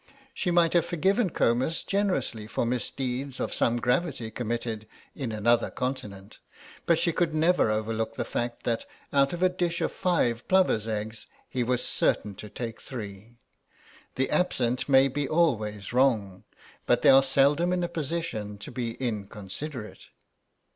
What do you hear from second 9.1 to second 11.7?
out of a dish of five plovers' eggs he